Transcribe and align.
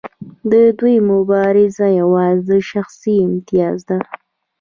د 0.51 0.53
دوی 0.79 0.95
مبارزه 1.11 1.87
یوازې 2.01 2.43
د 2.49 2.51
شخصي 2.71 3.15
امتیاز 3.27 3.77
ده. 3.89 3.99